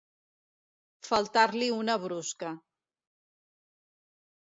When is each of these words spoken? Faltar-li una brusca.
Faltar-li 1.09 1.67
una 1.73 1.97
brusca. 2.05 2.49